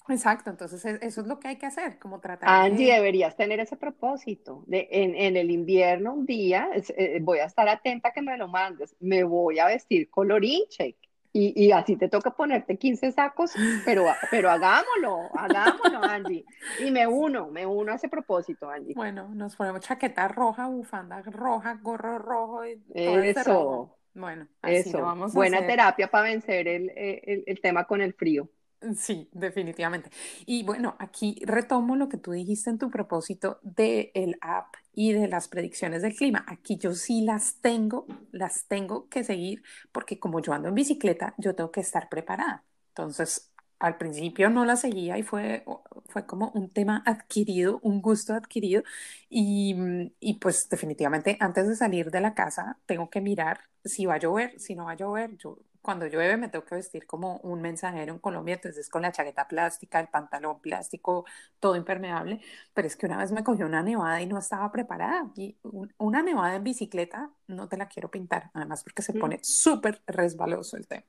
[0.08, 2.48] Exacto, entonces e, eso es lo que hay que hacer, como tratar.
[2.48, 4.64] Angie, deberías tener ese propósito.
[4.66, 8.48] De, en, en el invierno un día eh, voy a estar atenta que me lo
[8.48, 8.96] mandes.
[9.00, 10.96] Me voy a vestir colorinche.
[11.40, 13.52] Y, y, así te toca ponerte 15 sacos,
[13.84, 16.44] pero, pero hagámoslo, hagámoslo, Angie.
[16.84, 18.92] Y me uno, me uno a ese propósito, Angie.
[18.94, 22.66] Bueno, nos ponemos chaqueta roja, bufanda roja, gorro rojo.
[22.66, 23.94] Y todo Eso.
[24.14, 24.98] Bueno, así Eso.
[24.98, 25.70] Lo vamos a Buena hacer.
[25.70, 28.48] terapia para vencer el, el, el tema con el frío.
[28.96, 30.08] Sí, definitivamente.
[30.46, 35.26] Y bueno, aquí retomo lo que tú dijiste en tu propósito del app y de
[35.26, 36.44] las predicciones del clima.
[36.46, 41.34] Aquí yo sí las tengo, las tengo que seguir porque como yo ando en bicicleta,
[41.38, 42.64] yo tengo que estar preparada.
[42.90, 45.64] Entonces, al principio no la seguía y fue,
[46.08, 48.84] fue como un tema adquirido, un gusto adquirido.
[49.28, 49.74] Y,
[50.20, 54.18] y pues definitivamente antes de salir de la casa tengo que mirar si va a
[54.18, 55.36] llover, si no va a llover.
[55.36, 59.12] Yo cuando llueve me tengo que vestir como un mensajero en Colombia, entonces con la
[59.12, 61.24] chaqueta plástica, el pantalón plástico,
[61.60, 62.40] todo impermeable,
[62.74, 65.30] pero es que una vez me cogió una nevada y no estaba preparada.
[65.36, 65.56] Y
[65.98, 70.76] una nevada en bicicleta no te la quiero pintar, además porque se pone súper resbaloso
[70.76, 71.04] el tema.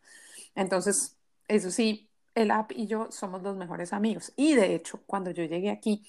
[0.55, 4.34] Entonces, eso sí, el app y yo somos los mejores amigos.
[4.36, 6.05] Y de hecho, cuando yo llegué aquí,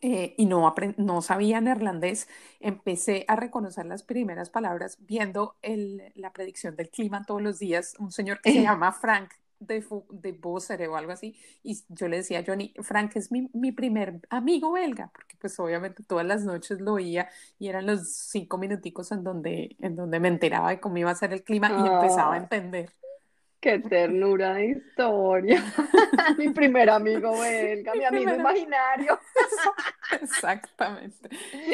[0.00, 2.28] eh, y no, no sabía neerlandés,
[2.60, 7.94] empecé a reconocer las primeras palabras viendo el, la predicción del clima todos los días.
[7.98, 9.30] Un señor que se llama Frank
[9.60, 13.48] de, de Bossere o algo así, y yo le decía a Johnny, Frank es mi,
[13.52, 17.28] mi, primer amigo belga, porque pues obviamente todas las noches lo oía
[17.58, 21.14] y eran los cinco minuticos en donde, en donde me enteraba de cómo iba a
[21.14, 22.90] ser el clima y empezaba a entender.
[23.64, 25.64] Qué ternura de historia.
[26.36, 29.18] mi primer amigo belga, mi, amigo imaginario.
[30.20, 31.30] Exactamente.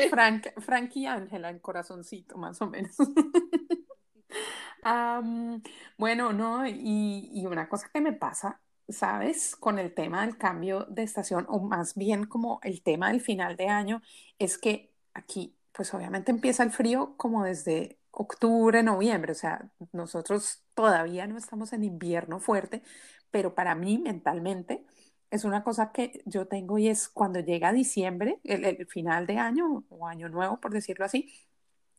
[0.09, 2.94] Frank, Frank y Ángela, el corazoncito, más o menos.
[5.98, 9.57] bueno, no, y, y una cosa que me pasa ¿sabes?
[9.57, 13.57] Con el tema del cambio de estación, o más bien como el tema del final
[13.57, 14.00] de año,
[14.38, 20.62] es que aquí, pues obviamente empieza el frío como desde octubre, noviembre, o sea, nosotros
[20.81, 22.83] todavía no estamos en invierno fuerte,
[23.31, 24.87] pero para mí mentalmente
[25.31, 29.85] es una cosa que yo tengo y es cuando llega diciembre, el, final de año
[29.90, 31.31] o año nuevo, por decirlo así,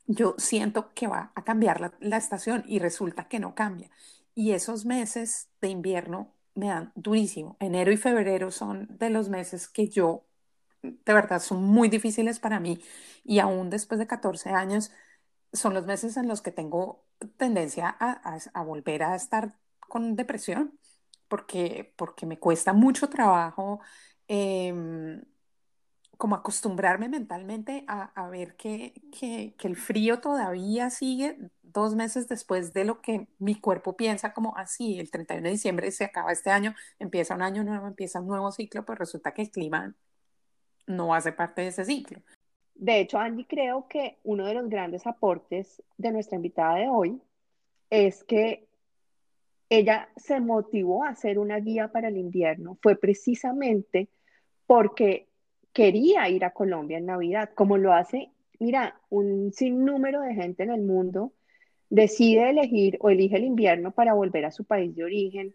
[0.08, 3.92] yo siento que va a cambiar la, la estación y resulta que no cambia.
[4.34, 7.58] Y esos meses de invierno me dan durísimo.
[7.60, 10.26] Enero y febrero son de los meses que yo,
[10.82, 12.82] de verdad, son muy difíciles para mí
[13.24, 14.92] y aún después de 14 años,
[15.54, 17.06] son los meses en los que tengo
[17.38, 20.78] tendencia a, volver a estar con depresión
[21.28, 23.80] porque, porque me cuesta mucho trabajo
[24.28, 25.22] em,
[26.18, 32.86] como acostumbrarme mentalmente a, ver que, que, el frío todavía sigue dos meses después de
[32.86, 36.52] lo que mi cuerpo piensa como así, ah, el 31 de diciembre se acaba este
[36.52, 39.96] año, empieza un año nuevo, empieza un nuevo ciclo, pues resulta que el clima
[40.86, 42.22] no hace parte de ese ciclo.
[42.82, 47.22] De hecho, Andy, creo que uno de los grandes aportes de nuestra invitada de hoy
[47.92, 48.66] es que
[49.70, 54.10] ella se motivó a hacer una guía para el invierno, fue precisamente
[54.66, 55.28] porque
[55.74, 60.72] quería ir a Colombia en Navidad, como lo hace, mira, un sinnúmero de gente en
[60.72, 61.34] el mundo
[61.92, 65.54] decide elegir o elige el invierno para volver a su país de origen,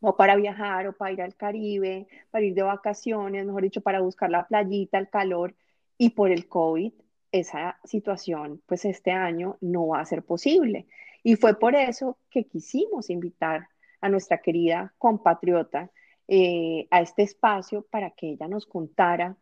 [0.00, 4.00] o para viajar, o para ir al Caribe, para ir de vacaciones, mejor dicho, para
[4.00, 5.54] buscar la playita, el calor,
[6.00, 6.94] y por el COVID,
[7.30, 10.86] esa situación, pues este año no va a ser posible.
[11.22, 13.68] Y fue por eso que quisimos invitar
[14.00, 15.90] a nuestra querida compatriota
[16.26, 19.36] eh, a este espacio para que ella nos contara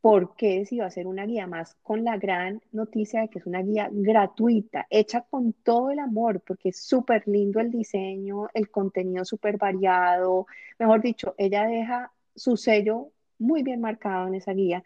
[0.00, 3.60] por qué decidió hacer una guía más con la gran noticia de que es una
[3.60, 9.26] guía gratuita, hecha con todo el amor, porque es súper lindo el diseño, el contenido
[9.26, 10.46] súper variado,
[10.78, 14.82] mejor dicho, ella deja su sello muy bien marcado en esa guía.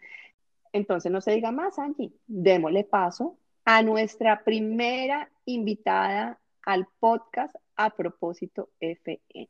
[0.77, 7.89] Entonces, no se diga más, Angie, démosle paso a nuestra primera invitada al podcast a
[7.89, 9.49] propósito FN.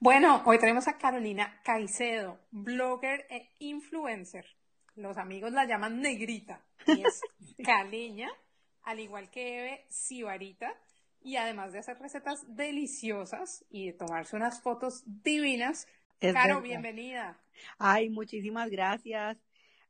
[0.00, 4.46] Bueno, hoy tenemos a Carolina Caicedo, blogger e influencer.
[4.94, 7.20] Los amigos la llaman negrita y es
[7.64, 8.30] caleña,
[8.82, 10.74] al igual que Eve Sibarita.
[11.24, 15.88] Y además de hacer recetas deliciosas y de tomarse unas fotos divinas,
[16.20, 17.40] Caro, bienvenida.
[17.78, 19.38] Ay, muchísimas gracias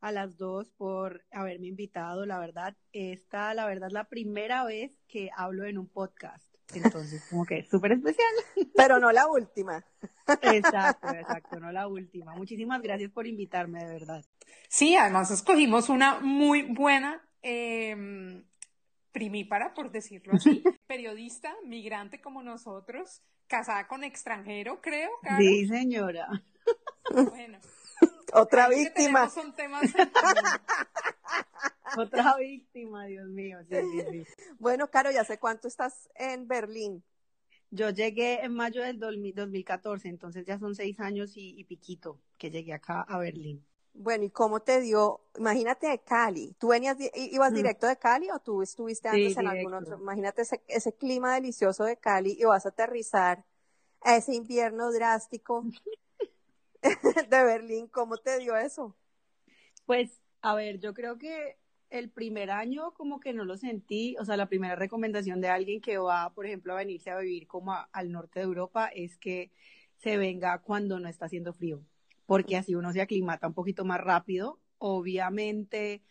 [0.00, 2.24] a las dos por haberme invitado.
[2.24, 6.54] La verdad, esta, la verdad, es la primera vez que hablo en un podcast.
[6.72, 8.32] Entonces, como que es súper especial.
[8.76, 9.84] Pero no la última.
[10.40, 12.36] Exacto, exacto, no la última.
[12.36, 14.24] Muchísimas gracias por invitarme, de verdad.
[14.68, 18.44] Sí, además escogimos una muy buena eh,
[19.14, 20.62] primípara, por decirlo así.
[20.86, 25.10] Periodista, migrante como nosotros, casada con extranjero, creo.
[25.38, 26.28] Sí, señora.
[27.10, 27.58] Bueno.
[28.34, 29.30] Otra víctima.
[29.30, 29.84] Son temas
[31.96, 33.60] Otra víctima, Dios mío.
[34.58, 37.04] Bueno, Caro, ya sé cuánto estás en Berlín.
[37.70, 42.72] Yo llegué en mayo del 2014, entonces ya son seis años y, piquito que llegué
[42.72, 43.64] acá a Berlín.
[43.94, 45.20] Bueno, ¿y cómo te dio?
[45.38, 46.54] Imagínate de Cali.
[46.58, 47.54] ¿Tú venías, ibas mm.
[47.54, 49.98] directo de Cali o tú estuviste antes en algún otro?
[49.98, 53.44] Imagínate ese, ese, clima delicioso de Cali y vas a aterrizar
[54.00, 55.64] a ese invierno drástico
[56.82, 57.86] de Berlín.
[57.88, 58.96] ¿Cómo te dio eso?
[59.86, 61.56] Pues, a ver, yo creo que
[61.90, 65.80] el primer año como que no lo sentí, o sea, la primera recomendación de alguien
[65.80, 69.52] que va, por ejemplo, a venirse a vivir como al norte de Europa es que
[69.98, 71.84] se venga cuando no está haciendo frío,
[72.26, 74.60] porque así uno se aclimata un poquito más rápido.
[74.78, 76.02] Obviamente,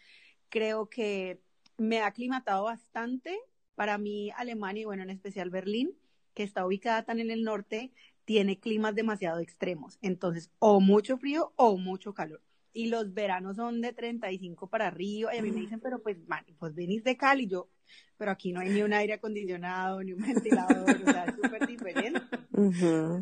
[0.49, 1.41] creo que
[1.77, 3.39] me ha aclimatado bastante.
[3.75, 5.97] Para mí, Alemania y bueno, en especial Berlín,
[6.33, 7.91] que está ubicada tan en el norte,
[8.25, 9.97] tiene climas demasiado extremos.
[10.01, 12.41] Entonces, o mucho frío o mucho calor
[12.73, 16.17] y los veranos son de 35 para arriba, y a mí me dicen, pero pues,
[16.27, 17.69] man, pues venís de Cali, yo,
[18.17, 21.67] pero aquí no hay ni un aire acondicionado, ni un ventilador, o sea, es súper
[21.67, 22.21] diferente,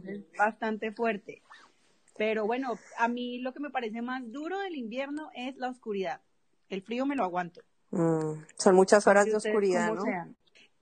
[0.08, 1.44] es bastante fuerte.
[2.18, 6.22] Pero bueno, a mí lo que me parece más duro del invierno es la oscuridad.
[6.70, 7.62] El frío me lo aguanto.
[7.92, 10.04] Mm, son muchas horas de oscuridad, ¿no?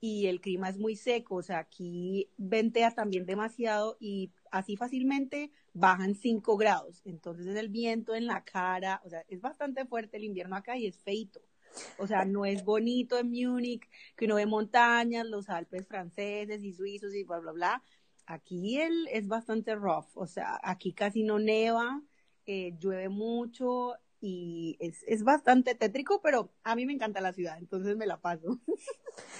[0.01, 5.51] Y el clima es muy seco, o sea, aquí ventea también demasiado y así fácilmente
[5.73, 7.01] bajan 5 grados.
[7.05, 10.77] Entonces es el viento en la cara, o sea, es bastante fuerte el invierno acá
[10.77, 11.41] y es feito.
[11.97, 16.73] O sea, no es bonito en Múnich, que uno ve montañas, los Alpes franceses y
[16.73, 17.83] suizos y bla, bla, bla.
[18.29, 22.03] Aquí el, es bastante rough, o sea, aquí casi no neva,
[22.45, 27.57] eh, llueve mucho y es, es bastante tétrico, pero a mí me encanta la ciudad,
[27.57, 28.59] entonces me la paso.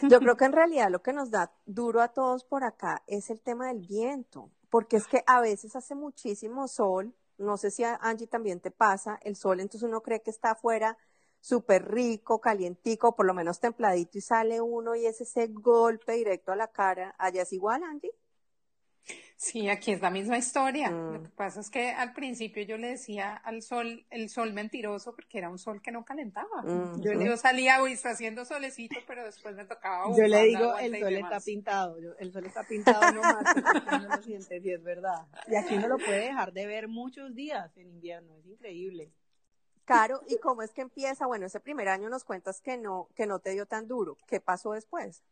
[0.10, 3.30] Yo creo que en realidad lo que nos da duro a todos por acá es
[3.30, 7.84] el tema del viento, porque es que a veces hace muchísimo sol, no sé si
[7.84, 10.98] a Angie también te pasa, el sol, entonces uno cree que está afuera
[11.42, 16.52] súper rico, calientico, por lo menos templadito y sale uno y es ese golpe directo
[16.52, 17.14] a la cara.
[17.20, 18.12] ¿Allá es igual, Angie?
[19.42, 20.92] Sí, aquí es la misma historia.
[20.92, 21.24] Lo mm.
[21.24, 25.38] que pasa es que al principio yo le decía al sol, el sol mentiroso, porque
[25.38, 26.62] era un sol que no calentaba.
[26.62, 30.14] Mm, yo, salía, hoy está haciendo solecito, pero después me tocaba.
[30.14, 33.44] Yo le digo, el sol está pintado, el sol está pintado nomás,
[34.02, 35.26] no lo siente, sí es verdad.
[35.48, 39.14] Y aquí no lo puede dejar de ver muchos días en invierno, es increíble.
[39.86, 41.28] Caro, ¿y cómo es que empieza?
[41.28, 44.18] Bueno, ese primer año nos cuentas que no, que no te dio tan duro.
[44.28, 45.24] ¿Qué pasó después?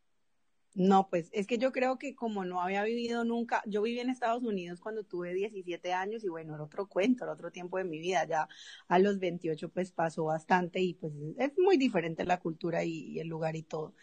[0.74, 4.12] No, pues es que yo creo que como no había vivido nunca, yo viví en
[4.12, 7.84] Estados Unidos cuando tuve 17 años y bueno, era otro cuento, era otro tiempo de
[7.84, 8.48] mi vida, ya
[8.88, 13.28] a los 28 pues pasó bastante y pues es muy diferente la cultura y, el
[13.28, 13.96] lugar y todo.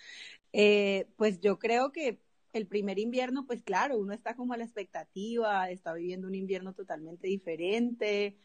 [0.53, 2.21] Eh, pues yo creo que
[2.53, 6.73] el primer invierno, pues claro, uno está como a la expectativa, está viviendo un invierno
[6.75, 8.37] totalmente diferente,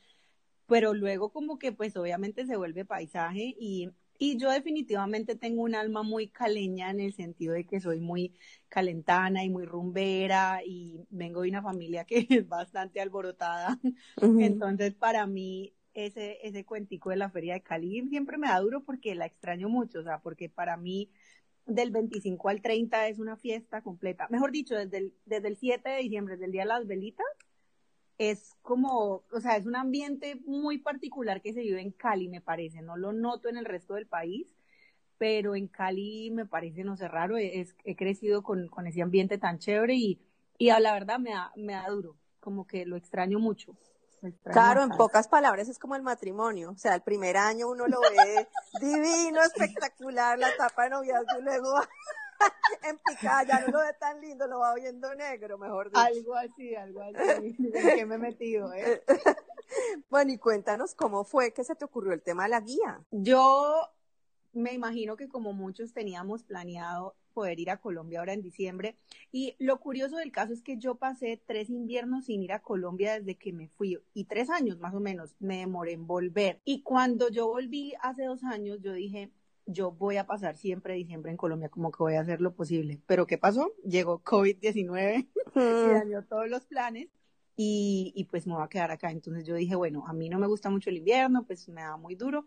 [0.67, 5.75] pero luego como que pues obviamente se vuelve paisaje y y yo definitivamente tengo un
[5.75, 8.33] alma muy caleña en el sentido de que soy muy
[8.67, 13.79] calentana y muy rumbera y vengo de una familia que es bastante alborotada.
[14.21, 18.83] Entonces, para mí, ese, ese cuentico de la Feria de Cali siempre me da duro
[18.83, 21.09] porque la extraño mucho, o sea, porque para mí
[21.65, 24.27] del 25 al 30 es una fiesta completa.
[24.29, 27.25] Mejor dicho, desde el, desde el 7 de diciembre, desde el Día de las Velitas,
[28.19, 32.41] es como, o sea, es un ambiente muy particular que se vive en Cali, me
[32.41, 32.81] parece.
[32.81, 34.45] No lo noto en el resto del país,
[35.17, 37.37] pero en Cali me parece, no sé, raro.
[37.37, 40.19] Es, he crecido con, con, ese ambiente tan chévere y,
[40.57, 43.77] y a la verdad me da, me da duro, como que lo extraño mucho.
[44.43, 46.71] claro, en pocas palabras es como el matrimonio.
[46.71, 48.47] O sea, el primer año uno lo ve
[48.81, 51.73] divino, espectacular, la tapa de noviazgo y luego
[52.83, 55.99] en picada, ya no lo ve tan lindo, lo va viendo negro, mejor dicho.
[55.99, 57.55] Algo así, algo así.
[57.59, 59.03] ¿En qué me he metido, eh?
[60.09, 63.01] bueno, y cuéntanos cómo fue que se te ocurrió el tema de la guía.
[63.11, 63.89] Yo
[64.53, 68.97] me imagino que como muchos teníamos planeado poder ir a Colombia ahora en diciembre.
[69.31, 73.19] Y lo curioso del caso es que yo pasé tres inviernos sin ir a Colombia
[73.19, 76.59] desde que me fui y tres años más o menos me demoré en volver.
[76.65, 79.31] Y cuando yo volví hace dos años, yo dije,
[79.71, 83.01] yo voy a pasar siempre diciembre en Colombia, como que voy a hacer lo posible.
[83.05, 83.71] Pero ¿qué pasó?
[83.83, 87.09] Llegó COVID-19 y dañó todos los planes
[87.55, 89.11] y, y, pues me voy a quedar acá.
[89.11, 91.97] Entonces yo dije, bueno, a mí no me gusta mucho el invierno, pues me da
[91.97, 92.45] muy duro.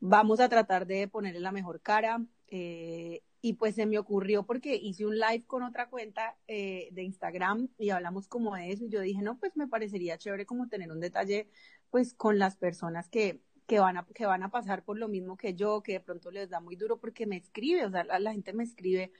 [0.00, 2.24] Vamos a tratar de ponerle la mejor cara.
[2.48, 7.02] Eh, y pues se me ocurrió porque hice un live con otra cuenta eh, de
[7.02, 10.68] Instagram y hablamos como de eso y yo dije, no, pues me parecería chévere como
[10.68, 11.48] tener un detalle
[11.90, 15.36] pues con las personas que, que van, a, que van a pasar por lo mismo
[15.36, 18.32] que yo, que de pronto les da muy duro porque me escribe, o sea, la,
[18.32, 19.12] gente me escribe,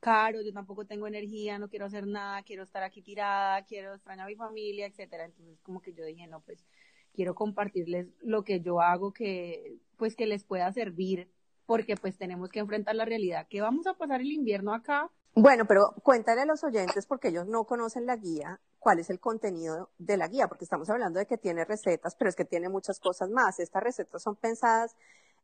[0.00, 4.26] Caro, yo tampoco tengo energía, no quiero hacer nada, quiero estar aquí tirada, quiero extrañar
[4.26, 5.26] a mi familia, etcétera.
[5.26, 6.66] Entonces, como que yo dije, no, pues
[7.14, 11.30] quiero compartirles lo que yo hago que, pues, que les pueda servir,
[11.64, 15.12] porque pues tenemos que enfrentar la realidad que vamos a pasar el invierno acá.
[15.36, 19.20] Bueno, pero cuéntale a los oyentes, porque ellos no conocen la guía, cuál es el
[19.20, 22.68] contenido de la guía, porque estamos hablando de que tiene recetas, pero es que tiene
[22.68, 23.60] muchas cosas más.
[23.60, 24.96] Estas recetas son pensadas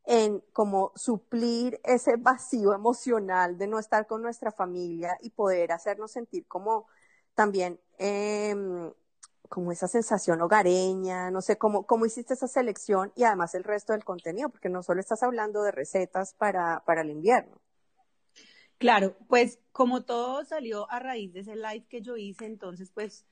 [0.05, 6.11] en como suplir ese vacío emocional de no estar con nuestra familia y poder hacernos
[6.11, 6.87] sentir como
[7.35, 8.91] también em,
[9.49, 13.93] como esa sensación hogareña, no sé cómo, cómo hiciste esa selección y además el resto
[13.93, 17.59] del contenido, porque no solo estás hablando de recetas para, para el invierno.
[18.79, 23.25] Claro, pues como todo salió a raíz de ese live que yo hice, entonces pues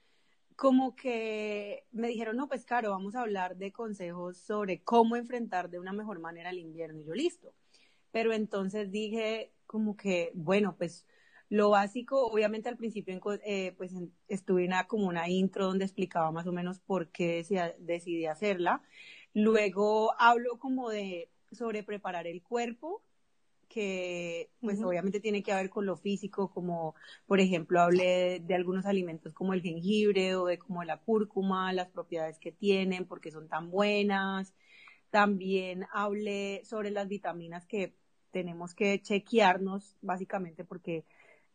[0.57, 5.69] como que me dijeron, no, pues claro, vamos a hablar de consejos sobre cómo enfrentar
[5.69, 7.53] de una mejor manera el invierno y yo listo.
[8.11, 11.05] Pero entonces dije como que, bueno, pues
[11.49, 13.93] lo básico, obviamente al principio eh, pues
[14.29, 17.45] estuve en como una intro donde explicaba más o menos por qué
[17.79, 18.81] decidí hacerla.
[19.33, 23.03] Luego hablo como de sobre preparar el cuerpo
[23.67, 28.85] que pues obviamente tiene que ver con lo físico, como por ejemplo hablé de, algunos
[28.85, 33.47] alimentos como el jengibre o de como la cúrcuma, las propiedades que tienen, porque son
[33.49, 34.53] tan buenas.
[35.09, 37.95] También hablé sobre las vitaminas que
[38.31, 41.05] tenemos que chequearnos básicamente porque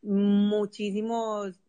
[0.03, 1.61] muchísimos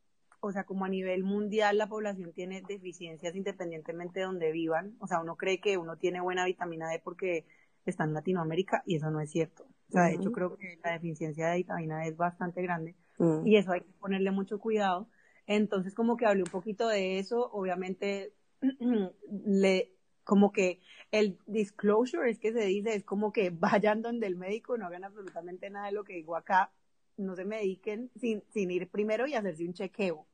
[0.45, 4.97] o sea, como a nivel mundial la población tiene deficiencias independientemente de donde vivan.
[4.99, 7.45] O sea, uno cree que uno tiene buena vitamina D porque
[7.85, 9.65] está en Latinoamérica y eso no es cierto.
[9.93, 13.45] Sea, de hecho creo que la deficiencia de vitamina D es bastante grande mm.
[13.45, 15.07] y eso hay que ponerle mucho cuidado.
[15.45, 18.33] Entonces, como que hablé un poquito de eso, obviamente
[19.45, 19.91] le
[20.23, 20.79] como que
[21.11, 25.03] el disclosure es que se dice, es como que vayan donde el médico, no hagan
[25.03, 26.71] absolutamente nada de lo que digo acá,
[27.17, 30.25] no se mediquen sin, sin ir primero y hacerse un chequeo,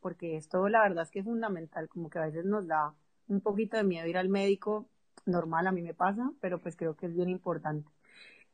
[0.00, 2.94] porque esto la verdad es que es fundamental, como que a veces nos da
[3.26, 4.88] un poquito de miedo ir al médico,
[5.26, 7.90] normal a mí me pasa, pero pues creo que es bien importante.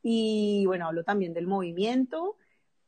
[0.07, 2.37] Y bueno, hablo también del movimiento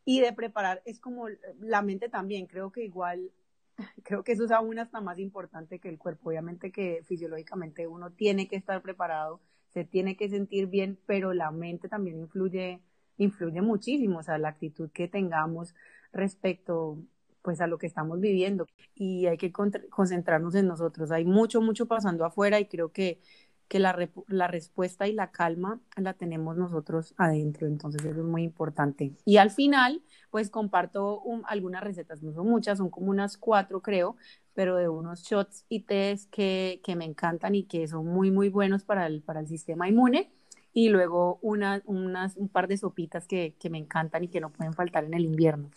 [0.06, 1.26] y de preparar, es como
[1.60, 3.32] la mente también, creo que igual
[4.04, 6.30] creo que eso es aún hasta más importante que el cuerpo.
[6.30, 11.50] Obviamente que fisiológicamente uno tiene que estar preparado, se tiene que sentir bien, pero la
[11.50, 12.84] mente también influye,
[13.18, 15.74] influye muchísimo, o sea, la actitud que tengamos
[16.14, 17.00] respecto
[17.42, 21.12] pues a lo que estamos viviendo y hay que concentrarnos en nosotros.
[21.12, 23.22] Hay mucho, mucho pasando afuera y creo que
[23.68, 28.44] que la, la, respuesta y la calma la tenemos nosotros adentro, entonces eso es muy
[28.44, 29.14] importante.
[29.26, 30.02] Y al final,
[30.32, 34.16] pues comparto algunas recetas, no son muchas, son como unas cuatro creo,
[34.54, 38.50] pero de unos shots y tés que, que me encantan y que son muy, muy
[38.50, 40.32] buenos para el, para el sistema inmune.
[40.74, 44.52] Y luego una, unas, un par de sopitas que, que me encantan y que no
[44.52, 45.72] pueden faltar en el invierno.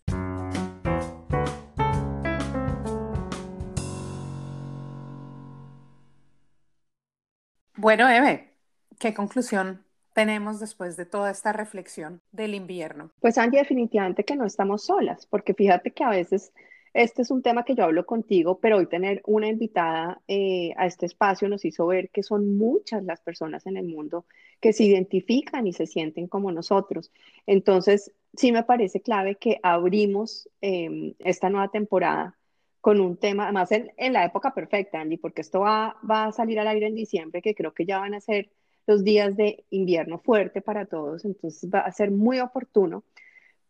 [7.82, 8.54] Bueno, Eve,
[9.00, 13.10] ¿qué conclusión tenemos después de toda esta reflexión del invierno?
[13.20, 16.52] Pues Andy, definitivamente que no estamos solas, porque fíjate que a veces
[16.94, 20.86] este es un tema que yo hablo contigo, pero hoy tener una invitada eh, a
[20.86, 24.26] este espacio nos hizo ver que son muchas las personas en el mundo
[24.60, 27.10] que se identifican y se sienten como nosotros.
[27.48, 32.38] Entonces, sí me parece clave que abrimos em, esta nueva temporada
[32.82, 36.58] con un tema, además en, la época perfecta, Andy, porque esto va, va a salir
[36.58, 38.50] al aire en diciembre, que creo que ya van a ser
[38.88, 43.04] los días de invierno fuerte para todos, entonces va a ser muy oportuno.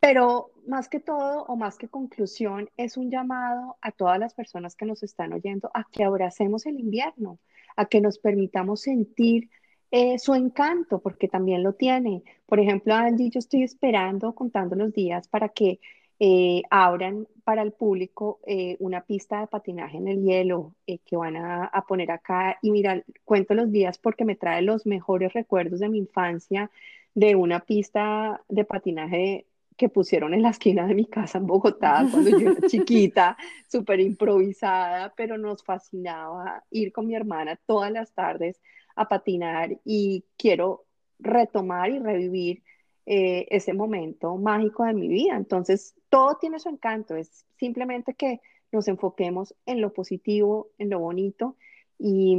[0.01, 4.75] Pero más que todo, o más que conclusión, es un llamado a todas las personas
[4.75, 7.39] que nos están oyendo a que abracemos el invierno,
[7.77, 9.51] a que nos permitamos sentir
[9.91, 12.23] eh, su encanto, porque también lo tiene.
[12.47, 15.81] Por ejemplo, Andy, yo estoy esperando, contando los días para que
[16.25, 21.17] eh, abran para el público eh, una pista de patinaje en el hielo eh, que
[21.17, 22.61] van a, poner acá.
[22.63, 26.71] Y mira, cuento los días porque me trae los mejores recuerdos de mi infancia
[27.13, 29.47] de una pista de patinaje
[29.77, 33.99] que pusieron en la esquina de mi casa en Bogotá cuando yo era chiquita, súper
[33.99, 38.61] improvisada, pero nos fascinaba ir con mi hermana todas las tardes
[38.95, 40.85] a patinar y quiero
[41.19, 42.63] retomar y revivir
[43.07, 45.37] eh, ese momento mágico de mi vida.
[45.37, 48.41] Entonces, todo tiene su encanto, es simplemente que
[48.71, 51.57] nos enfoquemos en lo positivo, en lo bonito
[51.99, 52.37] y,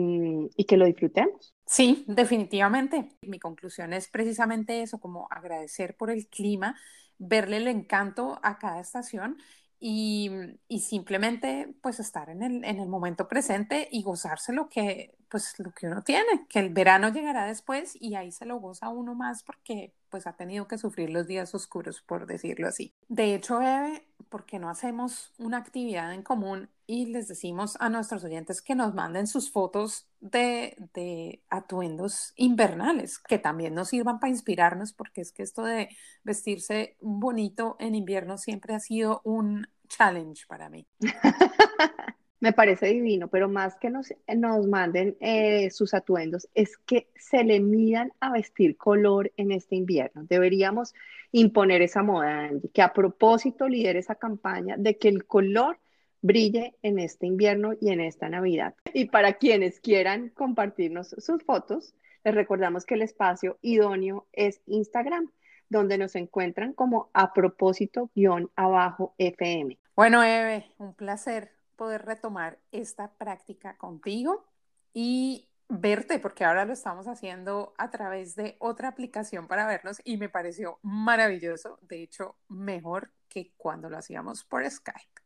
[0.55, 1.53] y, que lo disfrutemos.
[1.65, 3.09] Sí, definitivamente.
[3.21, 6.75] Mi conclusión es precisamente eso, como agradecer por el clima,
[7.17, 9.37] verle el encanto a cada estación
[9.85, 10.31] y,
[10.79, 15.73] simplemente pues estar en el, en el momento presente y gozarse lo que, pues, lo
[15.73, 19.43] que uno tiene, que el verano llegará después y ahí se lo goza uno más
[19.43, 22.93] porque pues ha tenido que sufrir los días oscuros, por decirlo así.
[23.09, 27.89] De hecho, Eve, ¿por qué no hacemos una actividad en común y les decimos a
[27.89, 34.19] nuestros oyentes que nos manden sus fotos de, de atuendos invernales, que también nos sirvan
[34.19, 35.89] para inspirarnos, porque es que esto de
[36.23, 40.85] vestirse bonito en invierno siempre ha sido un challenge para mí.
[42.39, 47.43] me parece divino, pero más que nos, nos manden eh, sus atuendos, es que se
[47.45, 50.25] le midan a vestir color en este invierno.
[50.25, 50.93] Deberíamos
[51.31, 55.79] imponer esa moda, Andy, que a propósito lidere esa campaña de que el color
[56.21, 58.75] brille en este invierno y en esta Navidad.
[58.93, 65.31] Y para quienes quieran compartirnos sus fotos, les recordamos que el espacio idóneo es Instagram,
[65.73, 69.77] donde nos encuentran como a propósito guion abajo FM.
[69.95, 74.45] Bueno, Eve, un placer poder retomar esta práctica contigo
[74.93, 80.17] y verte, porque ahora lo estamos haciendo a través de otra aplicación para vernos y
[80.17, 85.21] me pareció maravilloso, de hecho, mejor que cuando lo hacíamos por Skype.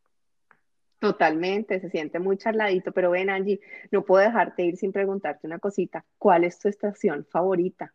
[1.00, 3.60] Totalmente, se siente muy charladito, pero ven Angie,
[3.92, 6.04] no puedo dejarte ir sin preguntarte una cosita.
[6.18, 7.94] ¿Cuál es tu estación favorita?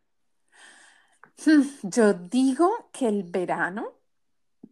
[1.82, 3.92] Yo digo que el verano,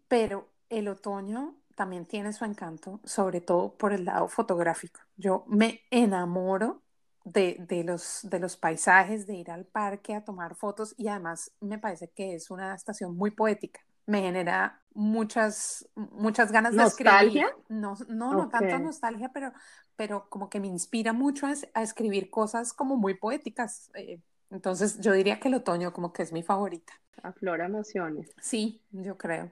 [0.08, 5.00] pero el otoño también tiene su encanto, sobre todo por el lado fotográfico.
[5.16, 6.82] Yo me enamoro
[7.24, 11.52] de, de, los, de los paisajes, de ir al parque a tomar fotos y además
[11.60, 13.80] me parece que es una estación muy poética
[14.10, 17.46] me genera muchas, muchas ganas de escribir.
[17.68, 19.52] No, no, no tanto nostalgia, pero,
[19.94, 23.90] pero como que me inspira mucho a, escribir cosas como muy poéticas.
[23.94, 26.92] Eh, entonces yo diría que el otoño como que es mi favorita.
[27.22, 28.30] Aflora emociones.
[28.40, 29.50] Sí, yo creo.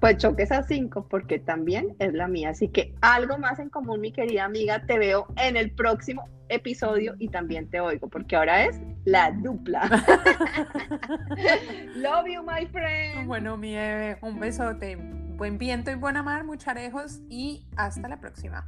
[0.00, 2.50] Pues choques a cinco porque también es la mía.
[2.50, 4.84] Así que algo más en común, mi querida amiga.
[4.86, 9.88] Te veo en el próximo episodio y también te oigo porque ahora es la dupla.
[11.96, 13.26] Love you, my friend.
[13.26, 14.96] Bueno, mi Eve, un besote.
[14.96, 18.66] Buen viento y buena mar, mucharejos y hasta la próxima.